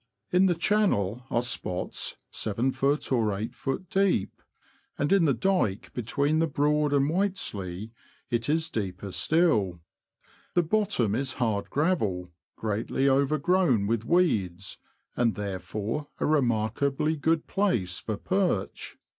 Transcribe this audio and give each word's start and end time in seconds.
In 0.31 0.47
the 0.47 0.55
channel 0.55 1.25
are 1.29 1.43
spots 1.43 2.17
7ft. 2.33 3.11
or 3.11 3.25
8ft. 3.27 3.87
deep; 3.91 4.41
and 4.97 5.13
in 5.13 5.25
the 5.25 5.33
dyke 5.35 5.93
between 5.93 6.39
the 6.39 6.47
Broad 6.47 6.91
and 6.91 7.07
Whiteslea 7.07 7.91
it 8.31 8.49
is 8.49 8.71
deeper 8.71 9.11
still. 9.11 9.79
The 10.55 10.63
bottom 10.63 11.13
is 11.13 11.33
hard 11.33 11.69
gravel, 11.69 12.31
greatly 12.55 13.07
overgrown 13.07 13.85
with 13.85 14.03
weeds, 14.03 14.79
and 15.15 15.35
therefore 15.35 16.07
a 16.19 16.25
remarkably 16.25 17.15
good 17.15 17.45
place 17.45 17.99
for 17.99 18.17
perch. 18.17 18.97